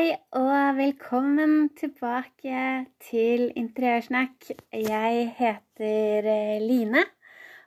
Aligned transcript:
Hei 0.00 0.14
og 0.32 0.78
velkommen 0.78 1.66
tilbake 1.76 2.60
til 3.04 3.50
Interiørsnakk. 3.52 4.46
Jeg 4.72 5.26
heter 5.36 6.28
eh, 6.30 6.62
Line, 6.62 7.02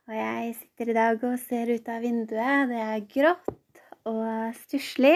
og 0.07 0.15
jeg 0.17 0.55
sitter 0.57 0.89
i 0.89 0.95
dag 0.97 1.27
og 1.29 1.35
ser 1.43 1.69
ut 1.75 1.91
av 1.93 2.01
vinduet. 2.01 2.71
Det 2.71 2.81
er 2.87 3.05
grått 3.13 3.83
og 4.09 4.57
stusslig, 4.63 5.13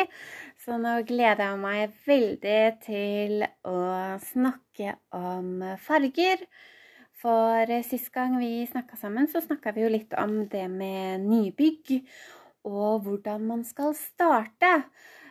så 0.62 0.78
nå 0.78 0.94
gleder 1.10 1.42
jeg 1.42 1.62
meg 1.64 1.98
veldig 2.06 2.62
til 2.86 3.48
å 3.66 3.82
snakke 4.30 5.00
om 5.18 5.66
farger. 5.90 6.46
For 7.18 7.78
sist 7.90 8.14
gang 8.14 8.38
vi 8.38 8.68
snakka 8.70 9.02
sammen, 9.02 9.26
så 9.26 9.42
snakka 9.42 9.74
vi 9.74 9.88
jo 9.88 9.96
litt 9.96 10.14
om 10.22 10.44
det 10.54 10.68
med 10.70 11.26
nybygg 11.26 11.98
og 12.68 13.08
hvordan 13.08 13.50
man 13.56 13.66
skal 13.66 13.96
starte. 13.98 14.84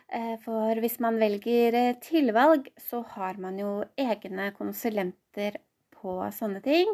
Eh, 0.07 0.35
for 0.39 0.79
hvis 0.79 0.99
man 1.03 1.17
velger 1.19 1.75
eh, 1.75 1.95
tilvalg, 1.99 2.69
så 2.79 3.01
har 3.15 3.39
man 3.43 3.57
jo 3.59 3.71
egne 3.99 4.51
konsulenter 4.55 5.57
på 5.97 6.19
sånne 6.31 6.61
ting. 6.63 6.93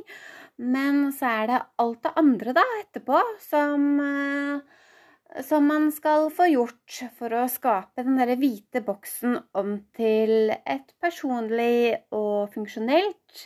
Men 0.57 1.11
så 1.13 1.29
er 1.43 1.51
det 1.51 1.59
alt 1.83 2.01
det 2.05 2.13
andre 2.17 2.55
da 2.57 2.63
etterpå 2.79 3.19
som, 3.43 3.85
eh, 4.01 5.43
som 5.45 5.69
man 5.69 5.91
skal 5.93 6.31
få 6.33 6.47
gjort 6.49 7.03
for 7.19 7.35
å 7.37 7.45
skape 7.51 8.05
den 8.05 8.17
derre 8.17 8.37
hvite 8.41 8.81
boksen 8.85 9.37
om 9.61 9.75
til 9.97 10.55
et 10.55 10.95
personlig 11.01 11.99
og 12.17 12.49
funksjonelt. 12.55 13.45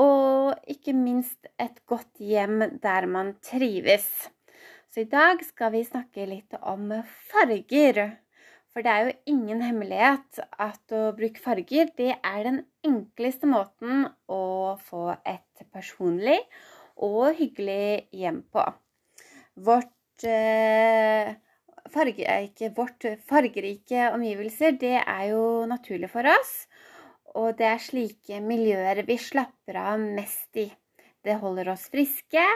Og 0.00 0.56
ikke 0.68 0.94
minst 0.96 1.48
et 1.60 1.76
godt 1.88 2.20
hjem 2.20 2.80
der 2.80 3.08
man 3.08 3.34
trives. 3.44 4.08
Så 4.88 5.04
i 5.04 5.08
dag 5.08 5.44
skal 5.44 5.72
vi 5.76 5.84
snakke 5.84 6.24
litt 6.28 6.56
om 6.60 6.88
farger. 7.28 8.16
For 8.78 8.86
det 8.86 8.92
er 8.94 9.06
jo 9.08 9.32
ingen 9.32 9.62
hemmelighet 9.66 10.36
at 10.62 10.92
å 10.94 11.08
bruke 11.10 11.40
farger, 11.42 11.88
det 11.98 12.12
er 12.14 12.44
den 12.46 12.58
enkleste 12.86 13.48
måten 13.50 14.04
å 14.30 14.76
få 14.86 15.16
et 15.26 15.64
personlig 15.74 16.36
og 17.02 17.32
hyggelig 17.40 18.06
hjem 18.14 18.38
på. 18.54 18.62
Vårt 19.66 20.22
eh, 20.30 21.32
farge, 21.90 22.36
ikke 22.46 22.70
vårt 22.76 23.08
fargerike 23.26 24.12
omgivelser, 24.12 24.78
det 24.78 24.94
er 25.00 25.26
jo 25.32 25.42
naturlig 25.66 26.12
for 26.14 26.30
oss. 26.30 26.54
Og 27.34 27.58
det 27.58 27.66
er 27.72 27.82
slike 27.82 28.38
miljøer 28.46 29.02
vi 29.10 29.18
slapper 29.18 29.80
av 29.88 30.06
mest 30.06 30.62
i. 30.62 30.68
Det 31.26 31.40
holder 31.42 31.74
oss 31.74 31.90
friske, 31.90 32.46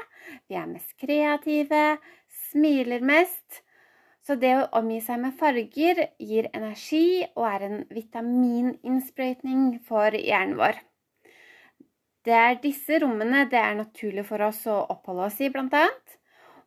vi 0.46 0.54
er 0.54 0.70
mest 0.70 0.94
kreative, 1.02 1.98
smiler 2.46 3.02
mest 3.10 3.64
så 4.22 4.36
det 4.38 4.52
å 4.54 4.68
omgi 4.78 5.00
seg 5.02 5.18
med 5.24 5.34
farger 5.38 6.04
gir 6.22 6.48
energi 6.54 7.24
og 7.34 7.46
er 7.48 7.66
en 7.66 7.78
vitamininnsprøytning 7.90 9.80
for 9.88 10.14
hjernen 10.14 10.58
vår. 10.60 10.78
Det 12.22 12.34
er 12.38 12.60
disse 12.62 13.00
rommene 13.02 13.48
det 13.50 13.58
er 13.58 13.74
naturlig 13.80 14.22
for 14.28 14.44
oss 14.46 14.62
å 14.70 14.78
oppholde 14.94 15.26
oss 15.26 15.40
i, 15.42 15.50
bl.a. 15.50 15.88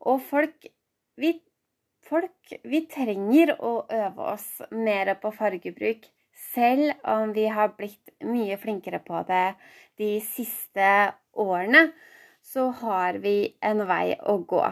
Og 0.04 0.20
folk 0.28 0.68
vi, 1.16 1.32
folk 2.04 2.58
vi 2.68 2.84
trenger 2.92 3.56
å 3.56 3.78
øve 3.88 4.32
oss 4.34 4.50
mer 4.76 5.14
på 5.22 5.32
fargebruk, 5.32 6.04
selv 6.52 6.92
om 7.08 7.32
vi 7.32 7.48
har 7.48 7.72
blitt 7.78 8.12
mye 8.28 8.60
flinkere 8.60 9.00
på 9.00 9.24
det 9.30 9.46
de 10.02 10.18
siste 10.28 10.90
årene, 11.40 11.88
så 12.44 12.68
har 12.84 13.24
vi 13.24 13.56
en 13.64 13.86
vei 13.88 14.18
å 14.20 14.42
gå. 14.44 14.66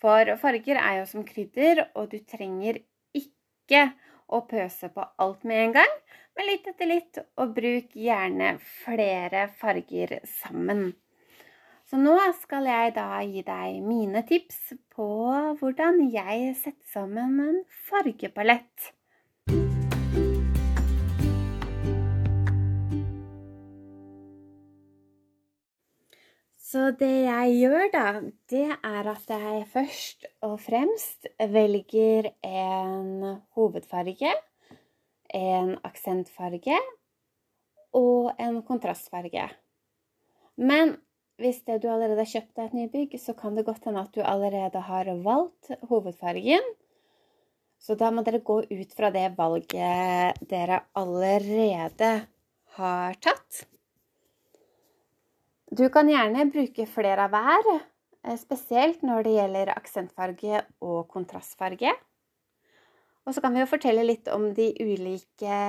For 0.00 0.32
farger 0.40 0.80
er 0.80 1.00
jo 1.00 1.08
som 1.10 1.26
krydder, 1.28 1.84
og 1.94 2.10
du 2.12 2.18
trenger 2.24 2.80
ikke 3.16 3.90
å 4.30 4.40
pøse 4.48 4.88
på 4.94 5.04
alt 5.20 5.44
med 5.48 5.64
en 5.66 5.76
gang, 5.80 5.94
men 6.36 6.48
litt 6.48 6.68
etter 6.70 6.88
litt, 6.88 7.20
og 7.36 7.54
bruk 7.56 7.96
gjerne 7.98 8.54
flere 8.84 9.48
farger 9.60 10.20
sammen. 10.40 10.92
Så 11.90 11.98
nå 11.98 12.14
skal 12.38 12.68
jeg 12.70 12.94
da 12.94 13.18
gi 13.26 13.42
deg 13.42 13.80
mine 13.82 14.22
tips 14.28 14.76
på 14.94 15.10
hvordan 15.58 16.04
jeg 16.14 16.54
setter 16.60 16.86
sammen 16.92 17.40
en 17.42 17.60
fargepalett. 17.88 18.92
Så 26.70 26.92
det 26.94 27.24
jeg 27.24 27.54
gjør, 27.64 27.86
da, 27.90 28.02
det 28.52 28.66
er 28.70 29.06
at 29.10 29.30
jeg 29.32 29.62
først 29.72 30.26
og 30.46 30.52
fremst 30.62 31.26
velger 31.50 32.28
en 32.46 33.40
hovedfarge, 33.58 34.30
en 35.34 35.72
aksentfarge 35.88 36.76
og 37.98 38.30
en 38.38 38.60
kontrastfarge. 38.68 39.48
Men 40.62 40.94
hvis 41.42 41.58
det 41.66 41.80
du 41.82 41.88
allerede 41.90 42.22
har 42.22 42.30
kjøpt 42.36 42.54
deg 42.60 42.68
et 42.68 42.78
nybygg, 42.78 43.18
så 43.18 43.34
kan 43.34 43.58
det 43.58 43.66
godt 43.66 43.90
hende 43.90 44.06
at 44.06 44.14
du 44.14 44.22
allerede 44.22 44.84
har 44.92 45.10
valgt 45.26 45.72
hovedfargen. 45.90 46.70
Så 47.82 47.98
da 47.98 48.12
må 48.14 48.22
dere 48.22 48.44
gå 48.46 48.60
ut 48.70 48.94
fra 48.94 49.10
det 49.10 49.26
valget 49.40 50.38
dere 50.46 50.84
allerede 50.94 52.14
har 52.78 53.20
tatt. 53.26 53.64
Du 55.70 55.84
kan 55.88 56.08
gjerne 56.10 56.48
bruke 56.50 56.82
flere 56.90 57.28
av 57.28 57.30
hver, 57.30 57.68
eh, 58.24 58.34
spesielt 58.34 59.04
når 59.06 59.22
det 59.22 59.34
gjelder 59.36 59.70
aksentfarge 59.76 60.64
og 60.82 61.06
kontrastfarge. 61.12 61.92
Og 63.22 63.34
så 63.34 63.40
kan 63.40 63.54
vi 63.54 63.60
jo 63.60 63.68
fortelle 63.70 64.02
litt 64.02 64.26
om 64.34 64.48
de 64.52 64.72
ulike, 64.82 65.60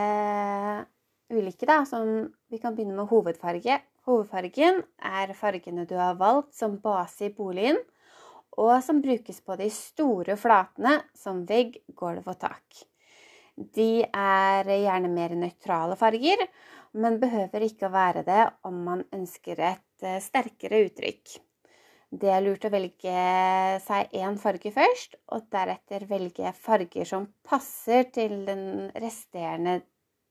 ulike 1.29 1.69
da, 1.69 1.83
som 1.85 2.33
vi 2.49 2.57
kan 2.57 2.73
begynne 2.73 2.97
med 2.97 3.13
hovedfarge. 3.13 3.77
Hovedfargen 4.09 4.81
er 4.97 5.35
fargene 5.37 5.85
du 5.85 5.93
har 5.99 6.17
valgt 6.17 6.55
som 6.57 6.79
base 6.81 7.29
i 7.29 7.33
boligen, 7.37 7.77
og 8.57 8.81
som 8.81 9.03
brukes 9.05 9.39
på 9.45 9.55
de 9.55 9.69
store 9.69 10.33
flatene 10.35 10.97
som 11.13 11.45
vegg, 11.45 11.77
gulv 11.93 12.25
og 12.25 12.39
tak. 12.41 12.87
De 13.75 13.91
er 14.05 14.69
gjerne 14.71 15.11
mer 15.11 15.35
nøytrale 15.37 15.97
farger, 15.99 16.43
men 16.97 17.21
behøver 17.21 17.67
ikke 17.67 17.87
å 17.87 17.93
være 17.93 18.25
det 18.27 18.43
om 18.67 18.83
man 18.87 19.05
ønsker 19.15 19.59
et 19.63 19.85
Eh, 20.01 20.17
sterkere 20.17 20.79
uttrykk. 20.87 21.35
Det 22.21 22.29
er 22.33 22.41
lurt 22.41 22.65
å 22.65 22.71
velge 22.73 23.11
seg 23.85 24.15
én 24.17 24.37
farge 24.41 24.71
først, 24.73 25.13
og 25.31 25.45
deretter 25.53 26.07
velge 26.09 26.49
farger 26.57 27.05
som 27.07 27.27
passer 27.45 28.07
til 28.15 28.41
den 28.47 28.89
resterende, 29.03 29.83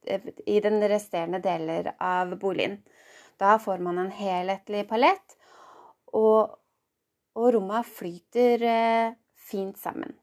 eh, 0.06 0.26
i 0.46 0.58
den 0.60 0.82
resterende 0.90 1.38
deler 1.44 1.92
av 2.00 2.34
boligen. 2.42 2.80
Da 3.38 3.58
får 3.58 3.78
man 3.78 3.98
en 3.98 4.10
helhetlig 4.10 4.88
palett, 4.88 5.38
og, 6.12 6.58
og 7.38 7.54
rommet 7.54 7.86
flyter 7.86 8.66
eh, 8.66 9.14
fint 9.36 9.78
sammen. 9.78 10.18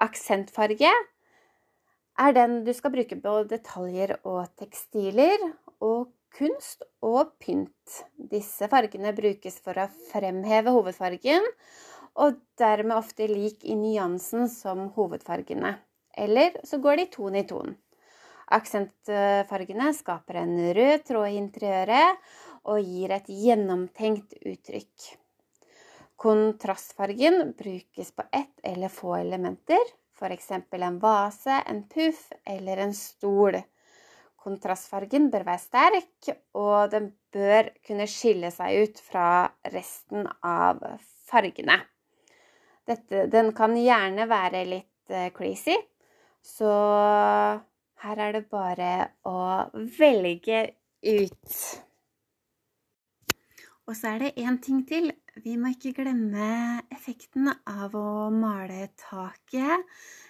Aksentfarge 0.00 0.90
er 2.20 2.34
den 2.36 2.62
du 2.66 2.72
skal 2.76 2.92
bruke 2.94 3.16
på 3.20 3.36
detaljer 3.50 4.16
og 4.28 4.50
tekstiler, 4.60 5.38
og 5.82 6.10
kunst 6.32 6.84
og 7.04 7.34
pynt. 7.42 8.02
Disse 8.16 8.68
fargene 8.72 9.12
brukes 9.16 9.58
for 9.64 9.78
å 9.78 9.88
fremheve 10.10 10.72
hovedfargen, 10.74 11.46
og 12.20 12.36
dermed 12.60 12.96
ofte 12.98 13.28
lik 13.30 13.64
i 13.64 13.76
nyansen 13.78 14.48
som 14.52 14.90
hovedfargene. 14.96 15.76
Eller 16.12 16.58
så 16.68 16.78
går 16.82 17.00
de 17.00 17.08
ton 17.12 17.36
i 17.38 17.46
ton. 17.48 17.72
Aksentfargene 18.52 19.92
skaper 19.96 20.42
en 20.42 20.56
rød 20.76 21.06
tråd 21.08 21.30
i 21.30 21.38
interiøret 21.40 22.32
og 22.68 22.84
gir 22.84 23.14
et 23.16 23.30
gjennomtenkt 23.32 24.36
uttrykk. 24.44 25.06
Kontrastfargen 26.20 27.54
brukes 27.58 28.12
på 28.14 28.26
ett 28.30 28.60
eller 28.62 28.92
få 28.92 29.16
elementer, 29.16 29.80
f.eks. 30.22 30.50
en 30.54 30.98
vase, 31.02 31.62
en 31.66 31.82
puff 31.90 32.30
eller 32.46 32.84
en 32.84 32.94
stol. 32.94 33.58
Kontrastfargen 34.42 35.28
bør 35.30 35.44
være 35.46 35.62
sterk, 35.62 36.30
og 36.58 36.90
den 36.90 37.12
bør 37.34 37.70
kunne 37.86 38.08
skille 38.10 38.50
seg 38.54 38.82
ut 38.82 39.02
fra 39.02 39.26
resten 39.74 40.26
av 40.42 40.82
fargene. 41.30 41.78
Dette, 42.86 43.28
den 43.30 43.52
kan 43.54 43.76
gjerne 43.78 44.26
være 44.30 44.64
litt 44.66 45.14
uh, 45.14 45.28
crazy, 45.34 45.76
så 46.42 46.72
her 48.02 48.18
er 48.18 48.34
det 48.34 48.48
bare 48.50 48.92
å 49.30 49.38
velge 49.98 50.64
ut. 51.06 51.58
Og 53.86 53.94
så 53.98 54.14
er 54.14 54.24
det 54.24 54.42
én 54.42 54.58
ting 54.62 54.82
til. 54.88 55.12
Vi 55.40 55.54
må 55.56 55.70
ikke 55.72 55.94
glemme 55.96 56.82
effekten 56.92 57.48
av 57.48 57.94
å 57.96 58.28
male 58.28 58.90
taket, 59.00 59.86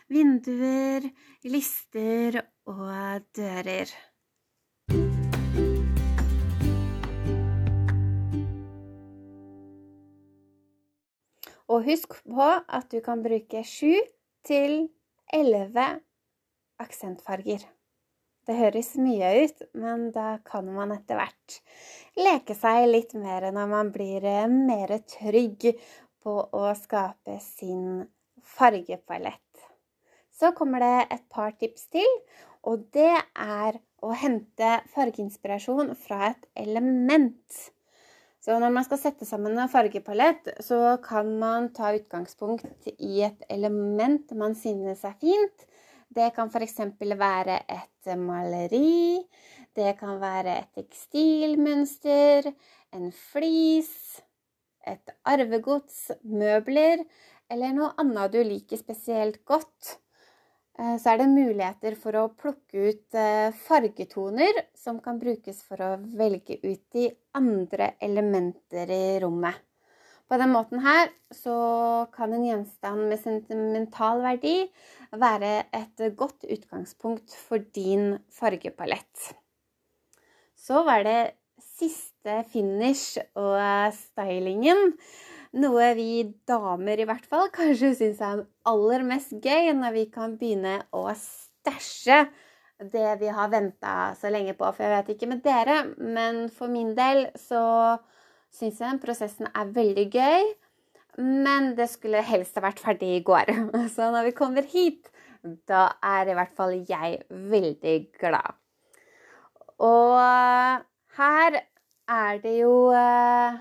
vinduer, 0.06 1.08
lister 1.42 2.38
og 2.70 3.26
dører. 3.34 3.90
Og 11.66 11.82
husk 11.90 12.14
på 12.22 12.48
at 12.62 12.90
du 12.94 13.00
kan 13.02 13.26
bruke 13.26 13.66
sju 13.66 13.98
til 14.46 14.84
elleve 15.34 15.90
aksentfarger. 16.78 17.66
Det 18.48 18.56
høres 18.58 18.94
mye 18.98 19.28
ut, 19.44 19.60
men 19.78 20.08
da 20.14 20.36
kan 20.46 20.66
man 20.74 20.90
etter 20.96 21.18
hvert 21.20 21.58
leke 22.18 22.56
seg 22.58 22.88
litt 22.88 23.14
mer 23.14 23.46
når 23.54 23.68
man 23.70 23.92
blir 23.94 24.24
eh, 24.26 24.48
mer 24.50 24.96
trygg 25.06 25.68
på 26.22 26.34
å 26.50 26.64
skape 26.78 27.38
sin 27.44 28.02
fargepalett. 28.42 29.38
Så 30.34 30.50
kommer 30.58 30.82
det 30.82 31.06
et 31.14 31.24
par 31.30 31.54
tips 31.54 31.86
til, 31.94 32.08
og 32.66 32.88
det 32.94 33.14
er 33.38 33.78
å 34.02 34.10
hente 34.18 34.72
fargeinspirasjon 34.94 35.94
fra 35.98 36.32
et 36.32 36.48
element. 36.58 37.62
Så 38.42 38.56
når 38.58 38.72
man 38.74 38.86
skal 38.86 38.98
sette 38.98 39.26
sammen 39.26 39.54
en 39.54 39.70
fargepalett, 39.70 40.48
så 40.66 40.96
kan 41.04 41.30
man 41.38 41.70
ta 41.76 41.92
utgangspunkt 41.94 42.90
i 42.96 43.22
et 43.22 43.44
element 43.54 44.34
man 44.34 44.56
synes 44.58 45.04
er 45.06 45.14
fint. 45.22 45.68
Det 46.12 46.28
kan 46.36 46.50
f.eks. 46.52 46.78
være 47.00 47.56
et 47.72 48.12
maleri, 48.20 49.22
det 49.76 49.94
kan 50.00 50.18
være 50.20 50.58
et 50.58 50.70
tekstilmønster, 50.76 52.50
en 52.92 53.12
flis, 53.16 54.20
et 54.86 55.14
arvegods, 55.24 56.10
møbler 56.24 57.06
eller 57.52 57.74
noe 57.76 57.92
annet 58.00 58.32
du 58.32 58.40
liker 58.44 58.80
spesielt 58.80 59.42
godt. 59.48 59.96
Eh, 60.78 60.96
så 61.00 61.12
er 61.12 61.22
det 61.22 61.32
muligheter 61.32 61.96
for 62.00 62.16
å 62.16 62.28
plukke 62.36 62.88
ut 62.88 63.18
eh, 63.18 63.52
fargetoner 63.66 64.62
som 64.78 65.00
kan 65.04 65.20
brukes 65.20 65.60
for 65.66 65.80
å 65.84 65.90
velge 66.16 66.58
ut 66.62 66.82
de 66.96 67.10
andre 67.36 67.94
elementer 68.00 68.92
i 68.92 69.04
rommet. 69.24 69.60
På 70.32 70.38
den 70.40 70.48
måten 70.48 70.80
her 70.80 71.10
så 71.36 71.54
kan 72.14 72.32
en 72.32 72.46
gjenstand 72.46 73.02
med 73.10 73.20
sentimental 73.20 74.22
verdi 74.24 74.54
være 75.12 75.66
et 75.76 76.00
godt 76.16 76.46
utgangspunkt 76.48 77.34
for 77.36 77.60
din 77.76 78.14
fargepalett. 78.32 79.34
Så 80.56 80.80
var 80.86 81.04
det 81.04 81.34
siste 81.60 82.38
finish 82.48 83.20
og 83.36 83.92
stylingen. 83.92 84.94
Noe 85.60 85.90
vi 85.98 86.24
damer 86.48 87.02
i 87.02 87.06
hvert 87.10 87.28
fall 87.28 87.52
kanskje 87.52 87.92
syns 87.98 88.24
er 88.24 88.46
aller 88.72 89.04
mest 89.04 89.36
gøy 89.36 89.68
når 89.76 89.98
vi 89.98 90.06
kan 90.14 90.38
begynne 90.40 90.78
å 90.96 91.10
stæsje 91.12 92.22
det 92.80 93.18
vi 93.20 93.28
har 93.36 93.52
venta 93.52 94.14
så 94.16 94.32
lenge 94.32 94.56
på. 94.56 94.72
For 94.72 94.88
jeg 94.88 94.96
vet 94.96 95.12
ikke 95.12 95.28
med 95.34 95.44
dere, 95.44 95.82
men 96.00 96.46
for 96.48 96.72
min 96.72 96.96
del 96.96 97.26
så 97.36 97.60
syns 98.52 98.80
jeg 98.80 98.88
den 98.88 99.00
prosessen 99.02 99.48
er 99.52 99.72
veldig 99.74 100.06
gøy. 100.12 100.52
Men 101.20 101.74
det 101.76 101.90
skulle 101.92 102.22
helst 102.24 102.56
ha 102.56 102.64
vært 102.64 102.80
ferdig 102.80 103.10
i 103.18 103.24
går. 103.24 103.52
Så 103.94 104.08
når 104.12 104.30
vi 104.30 104.36
kommer 104.36 104.68
hit, 104.68 105.10
da 105.68 105.90
er 106.04 106.30
i 106.30 106.36
hvert 106.38 106.54
fall 106.56 106.78
jeg 106.88 107.20
veldig 107.30 107.96
glad. 108.20 108.56
Og 109.82 110.16
her 111.18 111.58
er 112.12 112.40
det 112.42 112.54
jo 112.60 112.74
eh, 112.96 113.58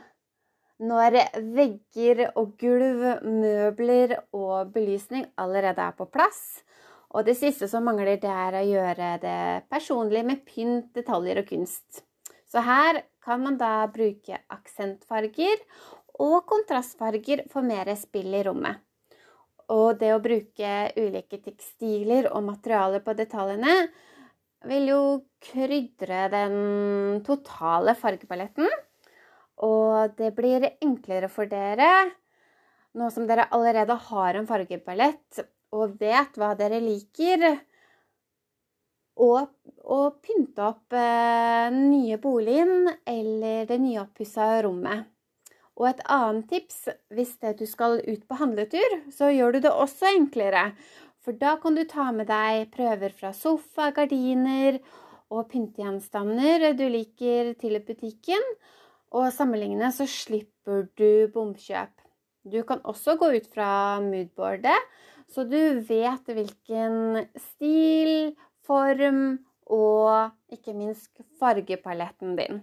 når 0.81 1.17
vegger 1.55 2.27
og 2.39 2.53
gulv, 2.61 3.03
møbler 3.25 4.15
og 4.33 4.71
belysning 4.73 5.27
allerede 5.41 5.83
er 5.83 5.97
på 5.97 6.07
plass. 6.09 6.61
Og 7.11 7.25
det 7.27 7.35
siste 7.37 7.67
som 7.67 7.83
mangler, 7.83 8.15
det 8.21 8.31
er 8.31 8.55
å 8.55 8.63
gjøre 8.65 9.09
det 9.21 9.41
personlig 9.71 10.23
med 10.25 10.45
pynt, 10.47 10.93
detaljer 10.95 11.41
og 11.41 11.49
kunst. 11.49 12.05
Så 12.51 12.63
her 12.65 13.01
kan 13.23 13.43
man 13.43 13.57
da 13.59 13.87
bruke 13.91 14.41
aksentfarger 14.51 15.61
og 16.19 16.43
kontrastfarger 16.49 17.45
for 17.51 17.63
mer 17.63 17.93
spill 17.99 18.33
i 18.35 18.43
rommet. 18.43 18.81
Og 19.71 19.95
det 20.01 20.11
å 20.11 20.21
bruke 20.23 20.71
ulike 20.99 21.39
tekstiler 21.39 22.27
og 22.33 22.43
materialer 22.49 23.03
på 23.05 23.15
detaljene 23.15 23.75
vil 24.67 24.89
jo 24.91 25.03
krydre 25.41 26.25
den 26.33 26.57
totale 27.25 27.95
fargepaletten. 27.97 28.67
Og 29.63 30.17
det 30.17 30.33
blir 30.35 30.67
enklere 30.83 31.29
for 31.31 31.47
dere 31.47 32.11
nå 32.97 33.07
som 33.13 33.27
dere 33.27 33.47
allerede 33.55 33.95
har 34.09 34.35
en 34.35 34.49
fargepalett 34.49 35.41
og 35.71 35.95
vet 36.01 36.35
hva 36.35 36.51
dere 36.59 36.81
liker, 36.83 37.45
og, 39.19 39.51
og 39.83 40.21
pynte 40.23 40.63
opp 40.63 40.95
eh, 40.95 41.67
nye 41.75 42.17
boligen 42.21 42.89
eller 43.05 43.65
det 43.69 43.79
nyoppussa 43.81 44.61
rommet. 44.65 45.09
Og 45.79 45.87
et 45.89 46.01
annet 46.13 46.49
tips 46.51 46.83
hvis 47.15 47.37
du 47.57 47.65
skal 47.65 48.01
ut 48.05 48.25
på 48.27 48.37
handletur, 48.37 48.97
så 49.11 49.31
gjør 49.33 49.55
du 49.55 49.63
det 49.65 49.71
også 49.71 50.11
enklere. 50.13 50.71
For 51.21 51.37
da 51.37 51.55
kan 51.61 51.77
du 51.77 51.83
ta 51.89 52.09
med 52.13 52.29
deg 52.29 52.69
prøver 52.73 53.13
fra 53.13 53.31
sofa, 53.33 53.91
gardiner 53.95 54.79
og 55.31 55.47
pyntegjenstander 55.51 56.71
du 56.77 56.85
liker 56.91 57.53
til 57.61 57.79
butikken 57.85 58.45
og 59.15 59.31
sammenligne, 59.35 59.91
så 59.93 60.07
slipper 60.07 60.87
du 60.97 61.27
bomkjøp. 61.33 61.93
Du 62.47 62.61
kan 62.65 62.81
også 62.87 63.17
gå 63.21 63.29
ut 63.37 63.47
fra 63.53 63.99
moodboardet, 64.01 64.77
så 65.31 65.45
du 65.47 65.59
vet 65.87 66.31
hvilken 66.33 67.27
stil, 67.37 68.33
form 68.67 69.39
og 69.71 70.53
ikke 70.53 70.75
minst 70.75 71.23
fargepaletten 71.39 72.35
din. 72.39 72.61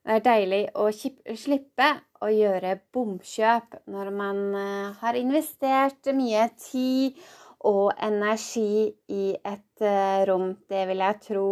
Det 0.00 0.16
er 0.16 0.24
deilig 0.24 0.62
å 0.80 0.86
slippe 0.92 1.90
å 2.24 2.30
gjøre 2.32 2.78
bomkjøp 2.92 3.82
når 3.92 4.10
man 4.16 4.40
eh, 4.56 4.96
har 5.02 5.18
investert 5.18 6.08
mye 6.16 6.46
tid 6.56 7.20
og 7.68 7.92
energi 8.00 8.88
i 9.12 9.26
et 9.36 9.84
eh, 9.84 10.24
rom. 10.28 10.54
Det 10.68 10.86
vil 10.88 11.04
jeg 11.04 11.20
tro 11.28 11.46